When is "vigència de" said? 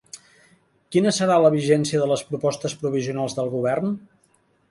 1.57-2.09